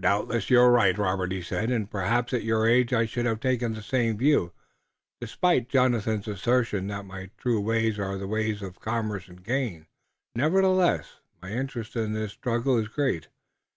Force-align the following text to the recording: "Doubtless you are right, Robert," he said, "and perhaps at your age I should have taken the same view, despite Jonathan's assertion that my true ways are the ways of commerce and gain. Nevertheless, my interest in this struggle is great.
"Doubtless 0.00 0.50
you 0.50 0.58
are 0.58 0.72
right, 0.72 0.98
Robert," 0.98 1.30
he 1.30 1.40
said, 1.40 1.70
"and 1.70 1.88
perhaps 1.88 2.34
at 2.34 2.42
your 2.42 2.66
age 2.66 2.92
I 2.92 3.06
should 3.06 3.26
have 3.26 3.38
taken 3.38 3.74
the 3.74 3.80
same 3.80 4.18
view, 4.18 4.50
despite 5.20 5.68
Jonathan's 5.68 6.26
assertion 6.26 6.88
that 6.88 7.04
my 7.04 7.30
true 7.38 7.60
ways 7.60 7.96
are 7.96 8.18
the 8.18 8.26
ways 8.26 8.60
of 8.60 8.80
commerce 8.80 9.28
and 9.28 9.40
gain. 9.44 9.86
Nevertheless, 10.34 11.20
my 11.40 11.50
interest 11.52 11.94
in 11.94 12.12
this 12.12 12.32
struggle 12.32 12.76
is 12.76 12.88
great. 12.88 13.28